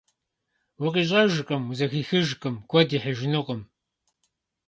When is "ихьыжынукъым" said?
2.97-3.61